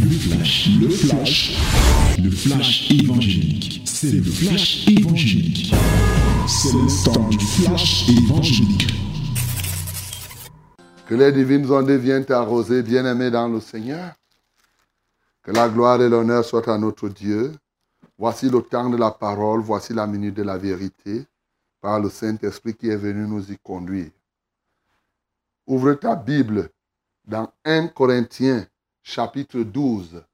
Le 0.00 0.10
flash, 0.10 0.68
le 0.80 0.88
flash, 0.88 1.56
le 2.22 2.30
flash 2.30 2.90
évangélique. 2.90 3.82
C'est 3.84 4.12
le 4.12 4.22
flash 4.22 4.86
évangélique. 4.88 5.74
C'est 6.46 6.72
le 6.72 7.04
temps 7.04 7.28
du 7.28 7.38
flash 7.38 8.08
évangélique. 8.08 8.86
Que 11.06 11.14
les 11.14 11.32
divines 11.32 11.70
ondes 11.70 11.90
viennent 11.90 12.30
arroser, 12.30 12.82
bien-aimés 12.82 13.30
dans 13.30 13.48
le 13.48 13.60
Seigneur. 13.60 14.14
Que 15.42 15.52
la 15.52 15.68
gloire 15.68 16.00
et 16.02 16.08
l'honneur 16.08 16.44
soient 16.44 16.68
à 16.72 16.78
notre 16.78 17.08
Dieu. 17.08 17.52
Voici 18.18 18.48
le 18.48 18.62
temps 18.62 18.90
de 18.90 18.96
la 18.96 19.10
parole, 19.10 19.60
voici 19.60 19.92
la 19.92 20.06
minute 20.06 20.34
de 20.34 20.42
la 20.42 20.58
vérité, 20.58 21.24
par 21.80 22.00
le 22.00 22.10
Saint-Esprit 22.10 22.74
qui 22.74 22.88
est 22.88 22.96
venu 22.96 23.26
nous 23.26 23.50
y 23.50 23.56
conduire. 23.58 24.10
Ouvre 25.66 25.94
ta 25.94 26.14
Bible 26.16 26.70
dans 27.26 27.50
1 27.64 27.88
Corinthiens 27.88 28.66
chapitre 29.06 29.62
12. 29.62 30.24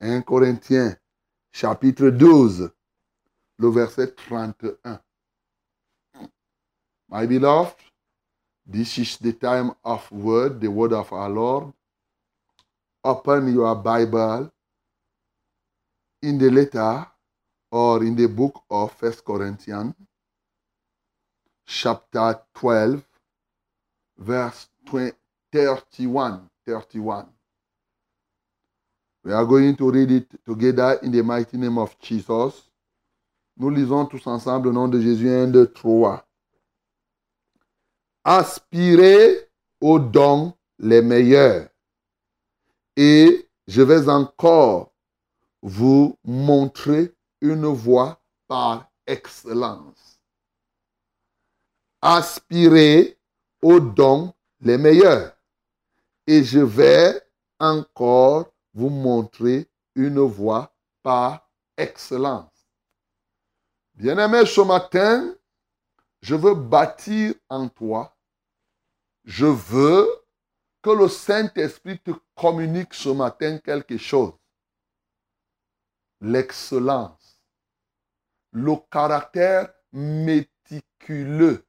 1 0.00 0.22
Corinthiens 0.22 0.96
chapitre 1.52 2.10
12, 2.10 2.70
le 3.58 3.68
verset 3.70 4.14
31. 4.16 5.00
My 7.08 7.26
beloved, 7.26 7.74
this 8.64 8.98
is 8.98 9.18
the 9.18 9.32
time 9.32 9.74
of 9.84 10.10
word, 10.12 10.60
the 10.60 10.70
word 10.70 10.92
of 10.92 11.12
our 11.12 11.28
Lord. 11.28 11.72
Open 13.02 13.52
your 13.52 13.74
Bible 13.74 14.52
in 16.22 16.38
the 16.38 16.50
letter 16.50 17.04
or 17.72 18.04
in 18.04 18.14
the 18.14 18.28
book 18.28 18.62
of 18.70 18.92
First 18.92 19.24
Corinthians, 19.24 19.94
chapter 21.66 22.40
12, 22.54 23.02
verse 24.18 24.68
31. 24.86 26.48
31. 26.64 27.39
We 29.22 29.32
are 29.32 29.44
going 29.44 29.76
to 29.76 29.90
read 29.90 30.10
it 30.10 30.28
together 30.46 30.98
in 31.02 31.12
the 31.12 31.22
mighty 31.22 31.58
name 31.58 31.76
of 31.76 31.94
Jesus. 31.98 32.70
Nous 33.58 33.68
lisons 33.68 34.06
tous 34.06 34.26
ensemble 34.26 34.68
au 34.68 34.72
nom 34.72 34.88
de 34.88 34.98
Jésus 34.98 35.28
1, 35.28 35.48
2, 35.48 35.72
3. 35.72 36.26
Aspirez 38.24 39.50
aux 39.80 39.98
dons 39.98 40.54
les 40.78 41.02
meilleurs. 41.02 41.68
Et 42.96 43.46
je 43.66 43.82
vais 43.82 44.08
encore 44.08 44.94
vous 45.60 46.16
montrer 46.24 47.14
une 47.42 47.66
voie 47.66 48.22
par 48.48 48.90
excellence. 49.06 50.18
Aspirez 52.00 53.18
aux 53.60 53.80
dons 53.80 54.32
les 54.62 54.78
meilleurs. 54.78 55.36
Et 56.26 56.42
je 56.42 56.60
vais 56.60 57.22
encore 57.58 58.50
vous 58.72 58.90
montrer 58.90 59.68
une 59.94 60.20
voie 60.20 60.74
par 61.02 61.50
excellence. 61.76 62.50
Bien-aimé, 63.94 64.46
ce 64.46 64.60
matin, 64.60 65.34
je 66.22 66.34
veux 66.34 66.54
bâtir 66.54 67.34
en 67.48 67.68
toi. 67.68 68.16
Je 69.24 69.46
veux 69.46 70.08
que 70.82 70.90
le 70.90 71.08
Saint-Esprit 71.08 71.98
te 71.98 72.12
communique 72.34 72.94
ce 72.94 73.10
matin 73.10 73.58
quelque 73.58 73.98
chose. 73.98 74.32
L'excellence. 76.20 77.42
Le 78.52 78.74
caractère 78.90 79.72
méticuleux. 79.92 81.66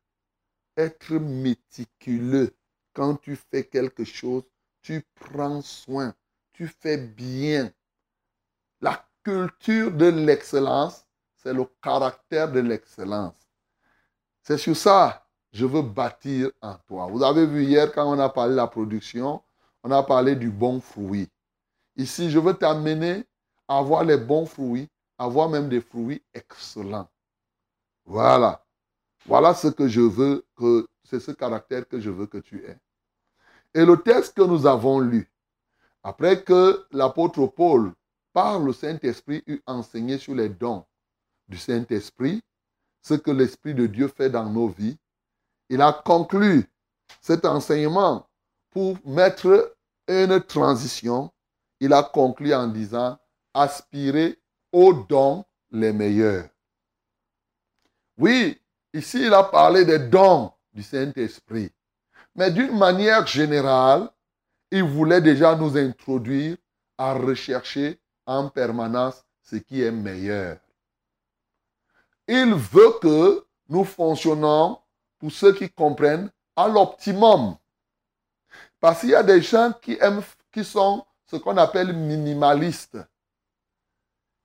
Être 0.78 1.14
méticuleux. 1.14 2.56
Quand 2.94 3.16
tu 3.16 3.36
fais 3.36 3.66
quelque 3.66 4.04
chose, 4.04 4.44
tu 4.82 5.06
prends 5.16 5.62
soin. 5.62 6.16
Tu 6.62 6.68
fais 6.68 6.98
bien. 6.98 7.72
La 8.82 9.04
culture 9.24 9.92
de 9.92 10.06
l'excellence, 10.06 11.08
c'est 11.36 11.56
le 11.56 11.66
caractère 11.82 12.52
de 12.52 12.60
l'excellence. 12.60 13.50
C'est 14.44 14.60
sur 14.60 14.78
ça 14.78 15.26
je 15.52 15.66
veux 15.66 15.82
bâtir 15.82 16.52
en 16.62 16.76
toi. 16.88 17.08
Vous 17.08 17.24
avez 17.24 17.48
vu 17.48 17.64
hier 17.64 17.92
quand 17.92 18.06
on 18.06 18.20
a 18.20 18.30
parlé 18.30 18.52
de 18.52 18.58
la 18.58 18.68
production, 18.68 19.42
on 19.84 19.90
a 19.90 20.04
parlé 20.04 20.36
du 20.36 20.52
bon 20.52 20.80
fruit. 20.80 21.28
Ici, 21.96 22.30
je 22.30 22.38
veux 22.38 22.54
t'amener 22.54 23.26
à 23.68 23.80
avoir 23.80 24.04
les 24.04 24.18
bons 24.18 24.46
fruits, 24.46 24.88
avoir 25.18 25.50
même 25.50 25.68
des 25.68 25.82
fruits 25.82 26.22
excellents. 26.32 27.10
Voilà. 28.06 28.64
Voilà 29.26 29.56
ce 29.56 29.68
que 29.70 29.88
je 29.88 30.02
veux 30.02 30.46
que, 30.56 30.88
c'est 31.06 31.20
ce 31.20 31.32
caractère 31.32 31.88
que 31.88 32.00
je 32.00 32.12
veux 32.12 32.28
que 32.28 32.38
tu 32.38 32.64
aies. 32.64 32.78
Et 33.74 33.84
le 33.84 33.98
texte 33.98 34.38
que 34.38 34.44
nous 34.44 34.68
avons 34.68 35.00
lu, 35.00 35.28
après 36.04 36.44
que 36.44 36.86
l'apôtre 36.92 37.48
Paul, 37.48 37.94
par 38.34 38.60
le 38.60 38.74
Saint-Esprit, 38.74 39.44
eut 39.48 39.62
enseigné 39.66 40.18
sur 40.18 40.36
les 40.36 40.50
dons 40.50 40.86
du 41.48 41.58
Saint-Esprit, 41.58 42.42
ce 43.02 43.14
que 43.16 43.32
l'Esprit 43.32 43.74
de 43.74 43.88
Dieu 43.88 44.08
fait 44.08 44.30
dans 44.30 44.50
nos 44.50 44.68
vies, 44.68 44.98
il 45.70 45.82
a 45.82 45.94
conclu 45.94 46.70
cet 47.20 47.46
enseignement 47.46 48.28
pour 48.70 48.98
mettre 49.06 49.76
une 50.08 50.42
transition. 50.42 51.32
Il 51.80 51.94
a 51.94 52.04
conclu 52.04 52.54
en 52.54 52.68
disant, 52.68 53.18
aspirez 53.54 54.40
aux 54.72 54.94
dons 54.94 55.46
les 55.72 55.94
meilleurs. 55.94 56.48
Oui, 58.18 58.60
ici 58.94 59.26
il 59.26 59.34
a 59.34 59.44
parlé 59.44 59.86
des 59.86 60.00
dons 60.00 60.52
du 60.74 60.84
Saint-Esprit. 60.84 61.72
Mais 62.36 62.52
d'une 62.52 62.78
manière 62.78 63.26
générale, 63.28 64.10
il 64.72 64.84
voulait 64.84 65.22
déjà 65.22 65.56
nous 65.56 65.78
introduire 65.78 66.58
à 66.98 67.14
rechercher 67.14 68.00
en 68.26 68.50
permanence 68.50 69.24
ce 69.42 69.58
qui 69.58 69.82
est 69.82 69.92
meilleur. 69.92 70.58
Il 72.28 72.54
veut 72.54 72.94
que 73.02 73.46
nous 73.68 73.84
fonctionnons, 73.84 74.80
pour 75.20 75.32
ceux 75.32 75.54
qui 75.54 75.70
comprennent, 75.70 76.32
à 76.56 76.68
l'optimum. 76.68 77.58
Parce 78.80 79.02
qu'il 79.02 79.10
y 79.10 79.16
a 79.16 79.24
des 79.24 79.42
gens 79.42 79.74
qui 79.82 79.98
qui 80.52 80.66
sont 80.66 81.06
ce 81.26 81.38
qu'on 81.38 81.58
appelle 81.58 81.94
minimalistes, 81.94 82.98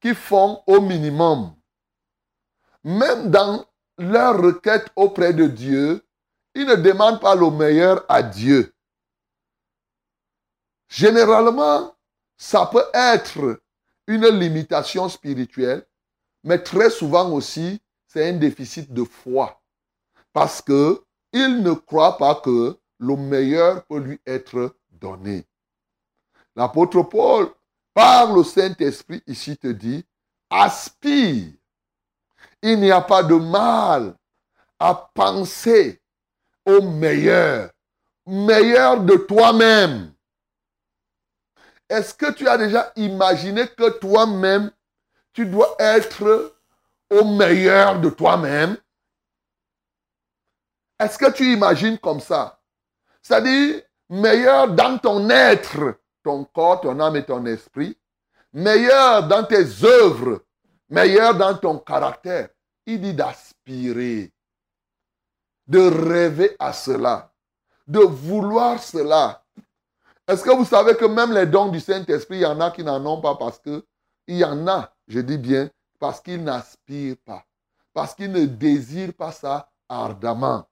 qui 0.00 0.14
font 0.14 0.62
au 0.66 0.80
minimum. 0.80 1.54
Même 2.84 3.30
dans 3.30 3.64
leur 3.98 4.40
requête 4.40 4.88
auprès 4.94 5.32
de 5.32 5.46
Dieu, 5.46 6.06
ils 6.54 6.66
ne 6.66 6.76
demandent 6.76 7.20
pas 7.20 7.34
le 7.34 7.50
meilleur 7.50 8.04
à 8.08 8.22
Dieu. 8.22 8.75
Généralement, 10.88 11.94
ça 12.36 12.66
peut 12.66 12.84
être 12.94 13.60
une 14.06 14.28
limitation 14.28 15.08
spirituelle, 15.08 15.84
mais 16.44 16.62
très 16.62 16.90
souvent 16.90 17.30
aussi, 17.32 17.80
c'est 18.06 18.28
un 18.28 18.34
déficit 18.34 18.92
de 18.92 19.04
foi. 19.04 19.60
Parce 20.32 20.62
qu'il 20.62 21.62
ne 21.62 21.72
croit 21.72 22.16
pas 22.18 22.36
que 22.36 22.78
le 22.98 23.16
meilleur 23.16 23.84
peut 23.86 23.98
lui 23.98 24.20
être 24.26 24.76
donné. 24.90 25.44
L'apôtre 26.54 27.02
Paul, 27.02 27.50
par 27.92 28.32
le 28.32 28.44
Saint-Esprit, 28.44 29.22
ici 29.26 29.56
te 29.56 29.68
dit, 29.68 30.04
aspire. 30.50 31.52
Il 32.62 32.80
n'y 32.80 32.90
a 32.90 33.00
pas 33.00 33.22
de 33.22 33.34
mal 33.34 34.14
à 34.78 34.94
penser 35.14 36.00
au 36.64 36.80
meilleur, 36.82 37.70
meilleur 38.26 39.00
de 39.00 39.16
toi-même. 39.16 40.12
Est-ce 41.88 42.14
que 42.14 42.32
tu 42.32 42.48
as 42.48 42.58
déjà 42.58 42.92
imaginé 42.96 43.68
que 43.68 43.98
toi-même, 43.98 44.70
tu 45.32 45.46
dois 45.46 45.76
être 45.78 46.56
au 47.10 47.24
meilleur 47.24 48.00
de 48.00 48.10
toi-même? 48.10 48.76
Est-ce 50.98 51.18
que 51.18 51.30
tu 51.30 51.52
imagines 51.52 51.98
comme 51.98 52.20
ça? 52.20 52.58
C'est-à-dire, 53.22 53.82
meilleur 54.08 54.68
dans 54.68 54.98
ton 54.98 55.28
être, 55.30 55.98
ton 56.22 56.44
corps, 56.44 56.80
ton 56.80 56.98
âme 57.00 57.16
et 57.16 57.24
ton 57.24 57.44
esprit, 57.46 57.96
meilleur 58.52 59.28
dans 59.28 59.44
tes 59.44 59.84
œuvres, 59.84 60.42
meilleur 60.88 61.34
dans 61.34 61.56
ton 61.56 61.78
caractère. 61.78 62.48
Il 62.86 63.00
dit 63.00 63.14
d'aspirer, 63.14 64.32
de 65.66 65.80
rêver 65.80 66.56
à 66.58 66.72
cela, 66.72 67.32
de 67.86 68.00
vouloir 68.00 68.82
cela. 68.82 69.44
Est-ce 70.28 70.42
que 70.42 70.50
vous 70.50 70.64
savez 70.64 70.96
que 70.96 71.04
même 71.04 71.32
les 71.32 71.46
dons 71.46 71.68
du 71.68 71.78
Saint-Esprit, 71.78 72.38
il 72.38 72.42
y 72.42 72.46
en 72.46 72.60
a 72.60 72.70
qui 72.72 72.82
n'en 72.82 73.04
ont 73.06 73.20
pas 73.20 73.36
parce 73.36 73.60
que, 73.60 73.84
il 74.26 74.38
y 74.38 74.44
en 74.44 74.66
a, 74.66 74.92
je 75.06 75.20
dis 75.20 75.38
bien, 75.38 75.70
parce 76.00 76.20
qu'ils 76.20 76.42
n'aspirent 76.42 77.16
pas, 77.24 77.44
parce 77.94 78.14
qu'ils 78.14 78.32
ne 78.32 78.44
désirent 78.44 79.14
pas 79.14 79.30
ça 79.30 79.70
ardemment. 79.88 80.68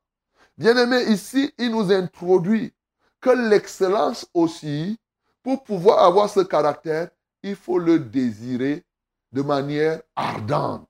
Bien-aimé, 0.58 1.04
ici, 1.08 1.54
il 1.58 1.70
nous 1.70 1.92
introduit 1.92 2.72
que 3.20 3.30
l'excellence 3.30 4.26
aussi, 4.34 4.98
pour 5.42 5.62
pouvoir 5.62 6.04
avoir 6.04 6.28
ce 6.28 6.40
caractère, 6.40 7.10
il 7.42 7.54
faut 7.54 7.78
le 7.78 8.00
désirer 8.00 8.84
de 9.30 9.42
manière 9.42 10.02
ardente. 10.16 10.88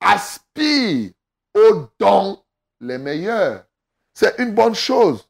Aspire 0.00 1.12
aux 1.54 1.88
dons 1.98 2.42
les 2.80 2.98
meilleurs. 2.98 3.64
C'est 4.14 4.38
une 4.38 4.54
bonne 4.54 4.74
chose. 4.74 5.28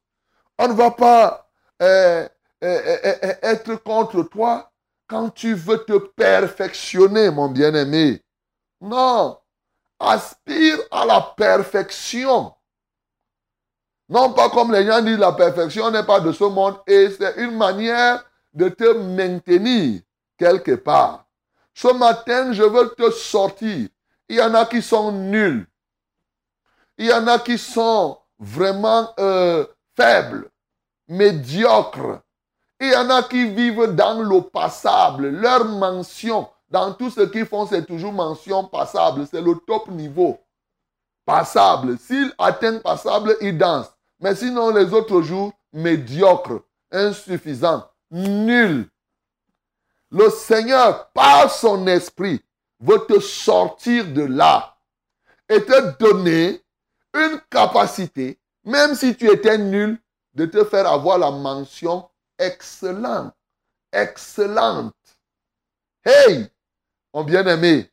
On 0.59 0.69
ne 0.69 0.73
va 0.73 0.91
pas 0.91 1.46
être 1.81 3.75
contre 3.77 4.23
toi 4.25 4.71
quand 5.07 5.31
tu 5.31 5.55
veux 5.55 5.85
te 5.85 5.99
perfectionner, 5.99 7.31
mon 7.31 7.49
bien-aimé. 7.49 8.23
Non, 8.81 9.39
aspire 9.99 10.79
à 10.91 11.05
la 11.05 11.21
perfection. 11.37 12.53
Non 14.09 14.33
pas 14.33 14.51
comme 14.51 14.73
les 14.73 14.87
gens 14.87 15.03
disent, 15.03 15.19
la 15.19 15.33
perfection 15.33 15.91
n'est 15.91 16.05
pas 16.05 16.21
de 16.21 16.33
ce 16.33 16.45
monde 16.45 16.77
et 16.87 17.11
c'est 17.11 17.37
une 17.39 17.57
manière 17.57 18.25
de 18.53 18.69
te 18.69 18.93
maintenir 18.93 20.01
quelque 20.39 20.77
part. 20.77 21.27
Ce 21.75 21.89
matin, 21.89 22.53
je 22.53 22.63
veux 22.63 22.89
te 22.91 23.11
sortir. 23.11 23.89
Il 24.29 24.37
y 24.37 24.43
en 24.43 24.55
a 24.55 24.65
qui 24.65 24.81
sont 24.81 25.13
nuls. 25.13 25.67
Il 26.99 27.07
y 27.07 27.13
en 27.13 27.27
a 27.27 27.39
qui 27.39 27.59
sont 27.59 28.19
vraiment 28.39 29.13
euh, 29.19 29.67
faibles, 29.95 30.49
médiocres. 31.09 32.21
Il 32.81 32.91
y 32.91 32.97
en 32.97 33.09
a 33.11 33.23
qui 33.23 33.49
vivent 33.49 33.95
dans 33.95 34.21
l'eau 34.23 34.43
passable. 34.43 35.29
Leur 35.29 35.65
mention, 35.65 36.49
dans 36.69 36.93
tout 36.93 37.11
ce 37.11 37.23
qu'ils 37.23 37.47
font, 37.47 37.67
c'est 37.67 37.87
toujours 37.87 38.13
mention 38.13 38.65
passable. 38.65 39.27
C'est 39.31 39.41
le 39.41 39.55
top 39.67 39.89
niveau. 39.89 40.39
Passable. 41.25 41.99
S'ils 41.99 42.33
atteignent 42.39 42.81
passable, 42.81 43.37
ils 43.41 43.57
dansent. 43.57 43.93
Mais 44.21 44.35
sinon, 44.35 44.71
les 44.71 44.93
autres 44.93 45.23
jours, 45.23 45.53
médiocres, 45.73 46.63
insuffisants, 46.91 47.85
nuls. 48.11 48.89
Le 50.11 50.31
Seigneur, 50.31 51.11
par 51.11 51.51
son 51.51 51.87
esprit, 51.87 52.43
veut 52.81 53.05
te 53.07 53.19
sortir 53.21 54.07
de 54.13 54.23
là 54.23 54.77
et 55.49 55.63
te 55.63 55.99
donner 55.99 56.63
une 57.15 57.41
capacité, 57.51 58.39
même 58.65 58.95
si 58.95 59.17
tu 59.17 59.31
étais 59.31 59.59
nul, 59.59 59.99
de 60.37 60.45
te 60.47 60.65
faire 60.65 60.87
avoir 60.87 61.19
la 61.19 61.31
mention 61.31 62.09
excellente. 62.39 63.35
Excellente. 63.91 64.95
Hey, 66.05 66.49
mon 67.13 67.25
bien-aimé, 67.25 67.91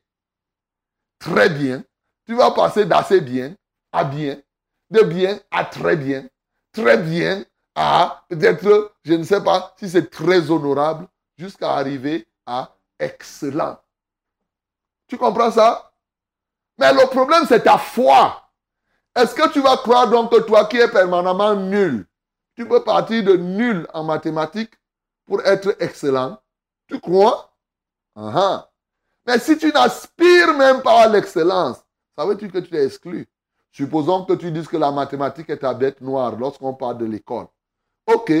très 1.18 1.48
bien. 1.48 1.82
Tu 2.26 2.34
vas 2.34 2.50
passer 2.50 2.84
d'assez 2.84 3.20
bien 3.20 3.54
à 3.90 4.04
bien, 4.04 4.40
de 4.90 5.02
bien 5.02 5.40
à 5.50 5.64
très 5.64 5.96
bien, 5.96 6.28
très 6.72 6.98
bien 6.98 7.44
à 7.74 8.24
peut-être, 8.28 8.94
je 9.02 9.14
ne 9.14 9.24
sais 9.24 9.42
pas 9.42 9.74
si 9.78 9.88
c'est 9.88 10.10
très 10.10 10.50
honorable, 10.50 11.08
jusqu'à 11.36 11.72
arriver 11.72 12.26
à 12.46 12.76
excellent. 12.98 13.78
Tu 15.08 15.16
comprends 15.16 15.50
ça? 15.50 15.92
Mais 16.78 16.92
le 16.92 17.06
problème, 17.08 17.44
c'est 17.48 17.62
ta 17.62 17.78
foi. 17.78 18.42
Est-ce 19.14 19.34
que 19.34 19.48
tu 19.52 19.60
vas 19.60 19.76
croire 19.78 20.08
donc 20.08 20.30
que 20.30 20.40
toi 20.40 20.66
qui 20.66 20.76
es 20.76 20.88
permanemment 20.88 21.54
nul, 21.54 22.06
tu 22.54 22.66
peux 22.68 22.82
partir 22.82 23.24
de 23.24 23.36
nul 23.36 23.86
en 23.92 24.04
mathématiques 24.04 24.74
pour 25.26 25.44
être 25.44 25.76
excellent 25.80 26.38
Tu 26.86 27.00
crois? 27.00 27.52
Uh 28.16 28.58
Mais 29.26 29.38
si 29.38 29.58
tu 29.58 29.72
n'aspires 29.72 30.56
même 30.56 30.82
pas 30.82 31.04
à 31.04 31.08
l'excellence, 31.08 31.78
ça 32.16 32.24
veut 32.26 32.36
dire 32.36 32.52
que 32.52 32.58
tu 32.58 32.76
es 32.76 32.84
exclu? 32.86 33.28
Supposons 33.72 34.24
que 34.24 34.34
tu 34.34 34.52
dises 34.52 34.68
que 34.68 34.76
la 34.76 34.92
mathématique 34.92 35.50
est 35.50 35.58
ta 35.58 35.74
bête 35.74 36.00
noire 36.00 36.36
lorsqu'on 36.36 36.74
parle 36.74 36.98
de 36.98 37.06
l'école. 37.06 37.46
Ok, 38.06 38.32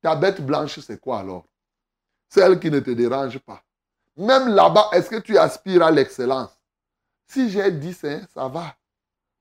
ta 0.00 0.16
bête 0.16 0.44
blanche, 0.44 0.80
c'est 0.80 1.00
quoi 1.00 1.20
alors? 1.20 1.44
Celle 2.28 2.58
qui 2.58 2.70
ne 2.70 2.80
te 2.80 2.90
dérange 2.90 3.38
pas. 3.38 3.62
Même 4.16 4.48
là-bas, 4.48 4.88
est-ce 4.92 5.08
que 5.10 5.20
tu 5.20 5.38
aspires 5.38 5.84
à 5.84 5.90
l'excellence? 5.90 6.50
Si 7.26 7.48
j'ai 7.50 7.70
10, 7.70 8.04
hein, 8.04 8.20
ça 8.34 8.48
va. 8.48 8.74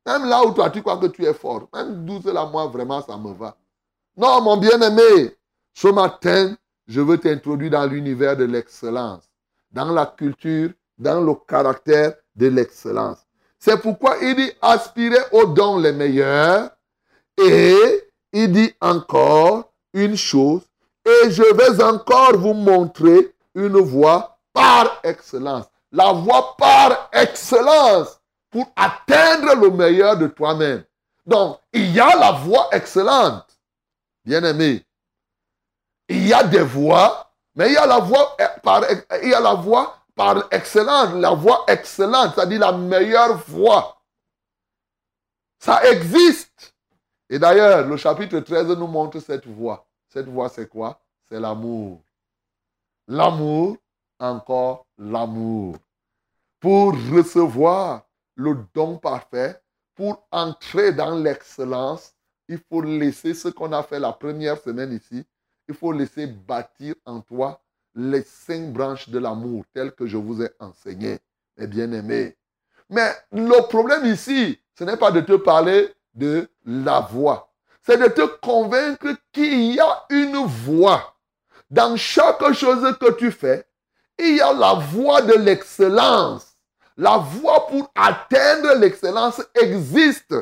Même 0.05 0.25
là 0.25 0.43
où 0.43 0.51
toi, 0.51 0.69
tu 0.69 0.81
crois 0.81 0.97
que 0.97 1.07
tu 1.07 1.25
es 1.25 1.33
fort. 1.33 1.67
Même 1.73 2.05
12 2.05 2.25
là, 2.25 2.45
moi, 2.45 2.67
vraiment, 2.67 3.01
ça 3.01 3.17
me 3.17 3.33
va. 3.33 3.57
Non, 4.17 4.41
mon 4.41 4.57
bien-aimé, 4.57 5.35
ce 5.73 5.87
matin, 5.87 6.55
je 6.87 7.01
veux 7.01 7.17
t'introduire 7.17 7.71
dans 7.71 7.85
l'univers 7.85 8.35
de 8.35 8.43
l'excellence, 8.43 9.23
dans 9.71 9.91
la 9.91 10.05
culture, 10.05 10.71
dans 10.97 11.21
le 11.21 11.33
caractère 11.47 12.13
de 12.35 12.47
l'excellence. 12.47 13.19
C'est 13.57 13.81
pourquoi 13.81 14.17
il 14.21 14.35
dit 14.35 14.51
aspirer 14.61 15.19
aux 15.31 15.45
dons 15.45 15.77
les 15.77 15.91
meilleurs 15.91 16.71
et 17.37 17.75
il 18.33 18.51
dit 18.51 18.73
encore 18.81 19.71
une 19.93 20.17
chose 20.17 20.61
et 21.05 21.31
je 21.31 21.43
vais 21.55 21.83
encore 21.83 22.37
vous 22.37 22.53
montrer 22.53 23.33
une 23.55 23.77
voie 23.77 24.37
par 24.53 24.99
excellence. 25.03 25.65
La 25.91 26.11
voie 26.11 26.55
par 26.57 27.09
excellence 27.13 28.19
pour 28.49 28.65
atteindre 28.75 29.55
le 29.55 29.69
meilleur 29.71 30.17
de 30.17 30.27
toi-même. 30.27 30.83
Donc, 31.25 31.59
il 31.73 31.91
y 31.91 31.99
a 31.99 32.17
la 32.17 32.31
voie 32.31 32.69
excellente, 32.71 33.50
bien-aimé. 34.23 34.85
Il 36.07 36.27
y 36.27 36.33
a 36.33 36.43
des 36.43 36.63
voies, 36.63 37.31
mais 37.55 37.67
il 37.69 37.73
y 37.73 37.77
a 37.77 37.85
la 37.85 37.99
voie 37.99 38.35
par, 38.63 38.83
il 39.21 39.29
y 39.29 39.33
a 39.33 39.39
la 39.39 39.53
voie 39.53 39.97
par 40.15 40.47
excellence, 40.51 41.13
la 41.15 41.31
voie 41.31 41.63
excellente, 41.67 42.33
c'est-à-dire 42.35 42.59
la 42.59 42.71
meilleure 42.71 43.37
voie. 43.47 44.01
Ça 45.59 45.83
existe. 45.89 46.73
Et 47.29 47.39
d'ailleurs, 47.39 47.87
le 47.87 47.95
chapitre 47.95 48.39
13 48.39 48.67
nous 48.77 48.87
montre 48.87 49.19
cette 49.19 49.47
voie. 49.47 49.87
Cette 50.09 50.27
voie, 50.27 50.49
c'est 50.49 50.67
quoi? 50.67 50.99
C'est 51.29 51.39
l'amour. 51.39 52.01
L'amour, 53.07 53.77
encore 54.19 54.85
l'amour. 54.97 55.77
Pour 56.59 56.93
recevoir 56.93 58.03
le 58.35 58.57
don 58.73 58.97
parfait, 58.97 59.61
pour 59.95 60.27
entrer 60.31 60.91
dans 60.91 61.15
l'excellence, 61.15 62.13
il 62.47 62.59
faut 62.69 62.81
laisser 62.81 63.33
ce 63.33 63.47
qu'on 63.47 63.71
a 63.71 63.83
fait 63.83 63.99
la 63.99 64.11
première 64.11 64.57
semaine 64.57 64.93
ici. 64.93 65.23
Il 65.67 65.75
faut 65.75 65.91
laisser 65.91 66.27
bâtir 66.27 66.95
en 67.05 67.21
toi 67.21 67.61
les 67.95 68.23
cinq 68.23 68.71
branches 68.71 69.09
de 69.09 69.19
l'amour 69.19 69.63
telles 69.73 69.91
que 69.91 70.05
je 70.05 70.17
vous 70.17 70.41
ai 70.41 70.49
enseignées, 70.59 71.19
mes 71.57 71.67
bien-aimés. 71.67 72.37
Mais 72.89 73.11
le 73.31 73.67
problème 73.67 74.05
ici, 74.05 74.59
ce 74.77 74.83
n'est 74.83 74.97
pas 74.97 75.11
de 75.11 75.21
te 75.21 75.33
parler 75.33 75.93
de 76.13 76.49
la 76.65 76.99
voix. 76.99 77.53
C'est 77.81 77.97
de 77.97 78.07
te 78.07 78.21
convaincre 78.41 79.15
qu'il 79.31 79.73
y 79.73 79.79
a 79.79 80.05
une 80.09 80.45
voie. 80.45 81.15
Dans 81.69 81.95
chaque 81.95 82.51
chose 82.51 82.97
que 82.99 83.11
tu 83.13 83.31
fais, 83.31 83.65
il 84.19 84.35
y 84.35 84.41
a 84.41 84.53
la 84.53 84.73
voie 84.73 85.21
de 85.21 85.33
l'excellence. 85.33 86.55
La 86.97 87.17
voie 87.17 87.65
pour 87.67 87.89
atteindre 87.95 88.75
l'excellence 88.75 89.41
existe. 89.55 90.35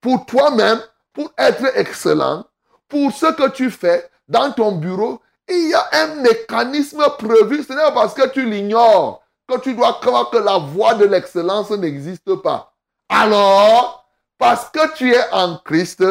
Pour 0.00 0.24
toi-même, 0.26 0.80
pour 1.18 1.32
être 1.36 1.76
excellent, 1.76 2.44
pour 2.86 3.10
ce 3.10 3.26
que 3.26 3.48
tu 3.48 3.72
fais 3.72 4.08
dans 4.28 4.52
ton 4.52 4.76
bureau, 4.76 5.20
il 5.48 5.70
y 5.70 5.74
a 5.74 5.88
un 6.04 6.14
mécanisme 6.22 7.04
prévu. 7.18 7.64
Ce 7.64 7.72
n'est 7.72 7.80
pas 7.80 7.90
parce 7.90 8.14
que 8.14 8.28
tu 8.28 8.48
l'ignores 8.48 9.20
que 9.48 9.58
tu 9.58 9.74
dois 9.74 9.94
croire 9.94 10.30
que 10.30 10.36
la 10.36 10.58
voie 10.58 10.94
de 10.94 11.06
l'excellence 11.06 11.70
n'existe 11.70 12.36
pas. 12.36 12.72
Alors, 13.08 14.08
parce 14.38 14.70
que 14.70 14.94
tu 14.94 15.12
es 15.12 15.32
en 15.32 15.56
Christ, 15.64 16.04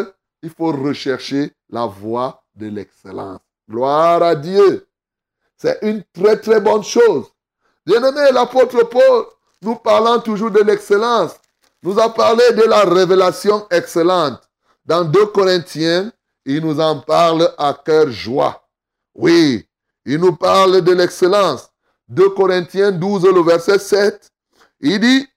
il 0.44 0.50
faut 0.50 0.74
rechercher 0.74 1.54
la 1.70 1.86
voie 1.86 2.44
de 2.56 2.68
l'excellence. 2.68 3.40
Gloire 3.70 4.22
à 4.22 4.36
Dieu. 4.36 4.90
C'est 5.56 5.80
une 5.84 6.04
très 6.12 6.38
très 6.38 6.60
bonne 6.60 6.84
chose. 6.84 7.28
Bien-aimé, 7.86 8.32
l'apôtre 8.34 8.84
Paul, 8.84 9.26
nous 9.62 9.76
parlons 9.76 10.20
toujours 10.20 10.52
de 10.52 10.60
l'excellence, 10.60 11.32
nous 11.82 11.98
a 11.98 12.14
parlé 12.14 12.44
de 12.52 12.64
la 12.64 12.82
révélation 12.82 13.66
excellente. 13.72 14.47
Dans 14.88 15.04
2 15.04 15.26
Corinthiens, 15.28 16.14
il 16.46 16.62
nous 16.62 16.80
en 16.80 17.02
parle 17.02 17.54
à 17.58 17.74
cœur 17.74 18.10
joie. 18.10 18.66
Oui, 19.14 19.68
il 20.06 20.18
nous 20.18 20.34
parle 20.34 20.82
de 20.82 20.94
l'excellence. 20.94 21.70
2 22.08 22.30
Corinthiens 22.30 22.94
12, 22.94 23.26
le 23.26 23.44
verset 23.44 23.80
7, 23.80 24.32
il 24.80 24.98
dit, 25.02 25.28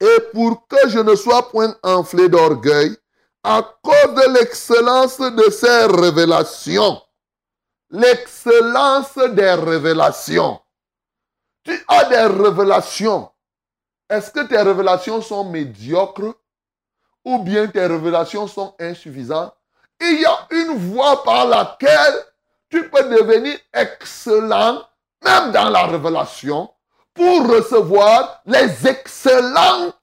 et 0.00 0.20
pour 0.32 0.66
que 0.66 0.88
je 0.88 0.98
ne 0.98 1.14
sois 1.14 1.50
point 1.50 1.76
enflé 1.82 2.30
d'orgueil, 2.30 2.96
à 3.42 3.62
cause 3.82 4.14
de 4.14 4.32
l'excellence 4.38 5.18
de 5.18 5.50
ces 5.50 5.84
révélations. 5.84 7.02
L'excellence 7.90 9.14
des 9.14 9.52
révélations. 9.52 10.58
Tu 11.64 11.84
as 11.86 12.04
des 12.04 12.42
révélations. 12.42 13.30
Est-ce 14.08 14.30
que 14.30 14.46
tes 14.46 14.62
révélations 14.62 15.20
sont 15.20 15.44
médiocres? 15.44 16.34
Ou 17.24 17.38
bien 17.38 17.66
tes 17.66 17.86
révélations 17.86 18.46
sont 18.46 18.74
insuffisantes 18.78 19.54
Il 20.00 20.20
y 20.20 20.24
a 20.24 20.46
une 20.50 20.76
voie 20.76 21.22
par 21.22 21.46
laquelle 21.46 22.14
tu 22.68 22.88
peux 22.88 23.02
devenir 23.08 23.58
excellent, 23.72 24.82
même 25.24 25.52
dans 25.52 25.68
la 25.68 25.86
révélation, 25.86 26.70
pour 27.14 27.46
recevoir 27.48 28.42
les 28.46 28.86
excellentes 28.88 29.94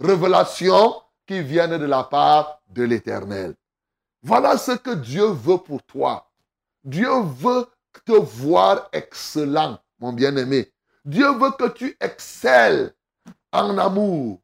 révélations 0.00 0.94
qui 1.26 1.40
viennent 1.40 1.78
de 1.78 1.86
la 1.86 2.04
part 2.04 2.60
de 2.68 2.82
l'Éternel. 2.82 3.54
Voilà 4.22 4.58
ce 4.58 4.72
que 4.72 4.94
Dieu 4.94 5.26
veut 5.26 5.58
pour 5.58 5.82
toi. 5.84 6.30
Dieu 6.84 7.10
veut 7.22 7.66
te 8.04 8.12
voir 8.12 8.88
excellent, 8.92 9.78
mon 9.98 10.12
bien-aimé. 10.12 10.70
Dieu 11.04 11.30
veut 11.32 11.52
que 11.52 11.68
tu 11.68 11.96
excelles 12.00 12.94
en 13.52 13.78
amour. 13.78 14.40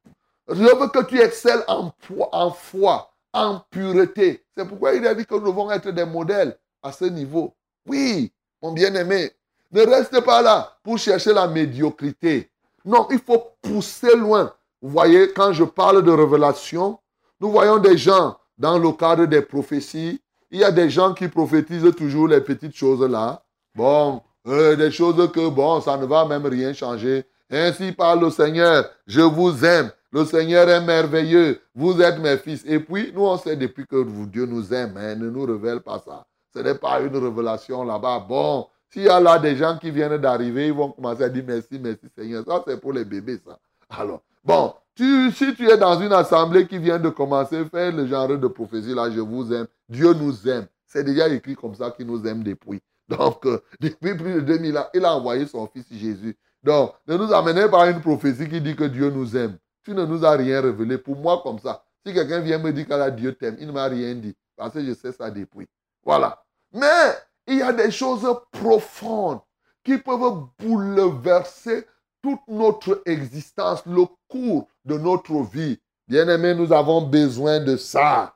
Dieu 0.52 0.74
veut 0.74 0.88
que 0.88 1.04
tu 1.04 1.20
excelles 1.20 1.64
en, 1.68 1.90
en 2.32 2.50
foi, 2.50 3.10
en 3.32 3.60
pureté. 3.70 4.44
C'est 4.56 4.66
pourquoi 4.66 4.94
il 4.94 5.06
a 5.06 5.14
dit 5.14 5.24
que 5.24 5.34
nous 5.34 5.46
devons 5.46 5.70
être 5.70 5.90
des 5.90 6.04
modèles 6.04 6.56
à 6.82 6.92
ce 6.92 7.06
niveau. 7.06 7.54
Oui, 7.86 8.32
mon 8.62 8.72
bien-aimé, 8.72 9.32
ne 9.72 9.82
reste 9.82 10.20
pas 10.20 10.42
là 10.42 10.76
pour 10.82 10.98
chercher 10.98 11.32
la 11.32 11.46
médiocrité. 11.46 12.50
Non, 12.84 13.06
il 13.10 13.18
faut 13.18 13.42
pousser 13.62 14.14
loin. 14.16 14.52
Vous 14.80 14.90
voyez, 14.90 15.32
quand 15.32 15.52
je 15.52 15.64
parle 15.64 16.04
de 16.04 16.10
révélation, 16.10 16.98
nous 17.40 17.50
voyons 17.50 17.78
des 17.78 17.96
gens 17.96 18.36
dans 18.58 18.78
le 18.78 18.92
cadre 18.92 19.24
des 19.24 19.40
prophéties. 19.40 20.20
Il 20.50 20.60
y 20.60 20.64
a 20.64 20.70
des 20.70 20.90
gens 20.90 21.14
qui 21.14 21.28
prophétisent 21.28 21.94
toujours 21.96 22.28
les 22.28 22.40
petites 22.40 22.76
choses 22.76 23.02
là. 23.02 23.42
Bon, 23.74 24.22
euh, 24.46 24.76
des 24.76 24.90
choses 24.90 25.32
que, 25.32 25.48
bon, 25.48 25.80
ça 25.80 25.96
ne 25.96 26.06
va 26.06 26.26
même 26.26 26.46
rien 26.46 26.72
changer. 26.72 27.24
Ainsi 27.50 27.92
parle 27.92 28.20
le 28.20 28.30
Seigneur, 28.30 28.88
je 29.06 29.22
vous 29.22 29.64
aime. 29.64 29.90
Le 30.14 30.25
Seigneur 30.25 30.68
est 30.68 30.80
merveilleux. 30.80 31.61
Vous 31.75 32.00
êtes 32.00 32.21
mes 32.21 32.37
fils. 32.37 32.62
Et 32.66 32.78
puis, 32.78 33.11
nous, 33.12 33.23
on 33.23 33.37
sait 33.37 33.56
depuis 33.56 33.85
que 33.85 34.04
Dieu 34.26 34.47
nous 34.47 34.73
aime. 34.73 34.97
Hein, 34.97 35.16
ne 35.16 35.28
nous 35.28 35.44
révèle 35.44 35.80
pas 35.80 35.99
ça. 35.99 36.25
Ce 36.54 36.61
n'est 36.61 36.76
pas 36.76 37.00
une 37.00 37.16
révélation 37.16 37.83
là-bas. 37.83 38.21
Bon, 38.21 38.68
s'il 38.88 39.02
y 39.02 39.09
a 39.09 39.18
là 39.18 39.40
des 39.40 39.56
gens 39.56 39.76
qui 39.76 39.90
viennent 39.90 40.16
d'arriver, 40.18 40.68
ils 40.68 40.73
vont 40.73 40.92
commencer 40.92 41.25
à 41.25 41.28
dire 41.28 41.42
merci, 41.44 41.80
merci 41.80 42.06
Seigneur. 42.16 42.44
Ça, 42.47 42.62
c'est 42.64 42.80
pour 42.80 42.92
les 42.92 43.04
bébés, 43.04 43.40
ça. 43.44 43.59
Alors, 43.90 44.23
bon, 44.44 44.73
si 44.97 45.52
tu 45.56 45.68
es 45.68 45.76
dans 45.76 45.99
une 45.99 46.12
assemblée 46.12 46.68
qui 46.68 46.78
vient 46.78 47.00
de 47.00 47.09
commencer, 47.09 47.64
faire 47.64 47.90
le 47.90 48.06
genre 48.06 48.28
de 48.28 48.47
prophétie 48.47 48.94
là, 48.94 49.11
je 49.11 49.18
vous 49.18 49.52
aime. 49.52 49.66
Dieu 49.88 50.14
nous 50.14 50.49
aime. 50.49 50.68
C'est 50.87 51.02
déjà 51.02 51.26
écrit 51.26 51.56
comme 51.56 51.75
ça 51.75 51.90
qu'il 51.90 52.06
nous 52.06 52.25
aime 52.25 52.44
depuis. 52.44 52.80
Donc, 53.09 53.44
euh, 53.47 53.61
depuis 53.80 54.14
plus 54.14 54.35
de 54.35 54.40
2000 54.42 54.78
ans, 54.78 54.87
il 54.94 55.04
a 55.04 55.16
envoyé 55.16 55.44
son 55.47 55.66
fils 55.66 55.87
Jésus. 55.90 56.37
Donc, 56.62 56.92
ne 57.09 57.16
nous 57.16 57.33
amenez 57.33 57.68
pas 57.68 57.90
une 57.90 58.00
prophétie 58.00 58.49
qui 58.49 58.61
dit 58.61 58.76
que 58.76 58.85
Dieu 58.85 59.11
nous 59.11 59.37
aime. 59.37 59.59
Tu 59.85 59.93
ne 59.95 60.05
nous 60.05 60.25
as 60.25 60.33
rien 60.33 60.61
révélé. 60.61 60.99
Pour 60.99 61.17
moi, 61.17 61.41
comme 61.43 61.59
ça, 61.59 61.85
si 62.05 62.12
quelqu'un 62.12 62.41
vient 62.41 62.59
me 62.59 62.73
dire 62.73 62.87
que 62.88 63.11
Dieu 63.11 63.35
t'aime, 63.35 63.57
il 63.61 63.67
ne 63.67 63.73
m'a 63.73 63.85
rien 63.85 64.14
dit. 64.14 64.35
Parce 64.57 64.73
que 64.73 64.85
je 64.85 64.95
sais 64.95 65.12
ça 65.12 65.31
depuis. 65.31 65.67
Voilà. 66.03 66.43
Mais 66.73 67.14
il 67.47 67.59
y 67.59 67.62
a 67.62 67.73
des 67.73 67.91
choses 67.91 68.26
profondes 68.50 69.41
qui 69.85 69.99
peuvent 69.99 70.47
bouleverser 70.59 71.87
toute 72.23 72.41
notre 72.49 73.03
existence, 73.05 73.85
le 73.85 74.07
cours 74.29 74.69
de 74.85 74.97
notre 74.97 75.43
vie. 75.43 75.79
Bien-aimés, 76.09 76.55
nous 76.55 76.73
avons 76.73 77.03
besoin 77.03 77.61
de 77.61 77.76
ça. 77.76 78.35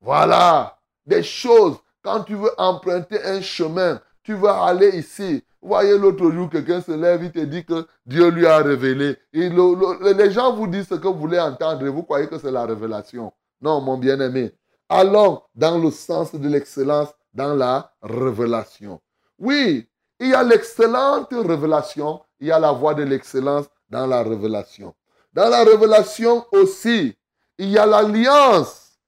Voilà. 0.00 0.78
Des 1.04 1.22
choses, 1.22 1.76
quand 2.02 2.22
tu 2.22 2.34
veux 2.34 2.52
emprunter 2.58 3.22
un 3.24 3.40
chemin, 3.40 4.00
tu 4.24 4.34
veux 4.34 4.48
aller 4.48 4.98
ici, 4.98 5.44
voyez, 5.64 5.96
l'autre 5.98 6.30
jour, 6.30 6.50
quelqu'un 6.50 6.80
se 6.80 6.92
lève, 6.92 7.22
il 7.24 7.32
te 7.32 7.40
dit 7.40 7.64
que 7.64 7.86
Dieu 8.04 8.28
lui 8.30 8.46
a 8.46 8.58
révélé. 8.58 9.16
Les 9.32 10.30
gens 10.30 10.54
vous 10.54 10.66
disent 10.66 10.88
ce 10.88 10.94
que 10.94 11.08
vous 11.08 11.18
voulez 11.18 11.40
entendre 11.40 11.86
et 11.86 11.88
vous 11.88 12.02
croyez 12.02 12.26
que 12.26 12.38
c'est 12.38 12.50
la 12.50 12.66
révélation. 12.66 13.32
Non, 13.60 13.80
mon 13.80 13.96
bien-aimé. 13.96 14.52
Allons 14.88 15.42
dans 15.54 15.78
le 15.78 15.90
sens 15.90 16.34
de 16.34 16.48
l'excellence, 16.48 17.08
dans 17.32 17.54
la 17.54 17.92
révélation. 18.02 19.00
Oui, 19.38 19.88
il 20.20 20.28
y 20.28 20.34
a 20.34 20.42
l'excellente 20.42 21.32
révélation, 21.32 22.20
il 22.38 22.48
y 22.48 22.52
a 22.52 22.58
la 22.58 22.72
voie 22.72 22.94
de 22.94 23.02
l'excellence 23.02 23.66
dans 23.88 24.06
la 24.06 24.22
révélation. 24.22 24.94
Dans 25.32 25.48
la 25.48 25.64
révélation 25.64 26.44
aussi, 26.52 27.16
il 27.58 27.70
y 27.70 27.78
a 27.78 27.86
l'alliance 27.86 28.98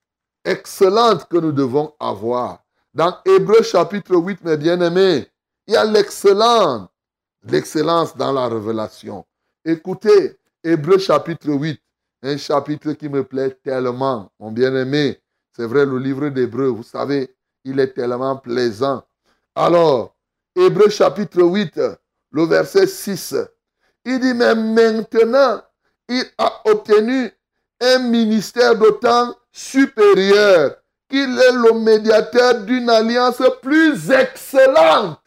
excellente 0.44 1.26
que 1.28 1.36
nous 1.36 1.52
devons 1.52 1.92
avoir. 2.00 2.64
Dans 2.96 3.14
Hébreu 3.26 3.62
chapitre 3.62 4.16
8, 4.16 4.42
mes 4.42 4.56
bien-aimés, 4.56 5.30
il 5.66 5.74
y 5.74 5.76
a 5.76 5.84
l'excellence, 5.84 6.88
l'excellence 7.42 8.16
dans 8.16 8.32
la 8.32 8.48
révélation. 8.48 9.22
Écoutez, 9.62 10.38
Hébreu 10.64 10.96
chapitre 10.96 11.50
8, 11.50 11.78
un 12.22 12.38
chapitre 12.38 12.92
qui 12.92 13.10
me 13.10 13.22
plaît 13.22 13.50
tellement, 13.62 14.32
mon 14.40 14.50
bien-aimé. 14.50 15.20
C'est 15.54 15.66
vrai, 15.66 15.84
le 15.84 15.98
livre 15.98 16.30
d'Hébreu, 16.30 16.68
vous 16.68 16.84
savez, 16.84 17.36
il 17.64 17.78
est 17.80 17.92
tellement 17.92 18.38
plaisant. 18.38 19.04
Alors, 19.54 20.16
Hébreu 20.54 20.88
chapitre 20.88 21.42
8, 21.42 21.78
le 22.30 22.46
verset 22.46 22.86
6, 22.86 23.34
il 24.06 24.20
dit, 24.20 24.32
mais 24.32 24.54
maintenant, 24.54 25.60
il 26.08 26.24
a 26.38 26.62
obtenu 26.64 27.30
un 27.78 27.98
ministère 27.98 28.74
d'autant 28.74 29.34
supérieur 29.52 30.76
qu'il 31.08 31.38
est 31.38 31.52
le 31.52 31.78
médiateur 31.80 32.60
d'une 32.60 32.90
alliance 32.90 33.42
plus 33.62 34.10
excellente 34.10 35.20